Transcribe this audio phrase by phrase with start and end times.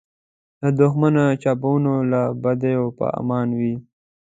[0.61, 3.75] له دښمنو چپاوونو له بدیو په امان وي.